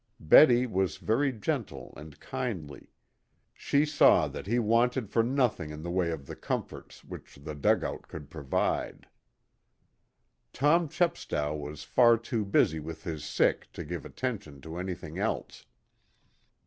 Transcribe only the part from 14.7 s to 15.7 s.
anything else.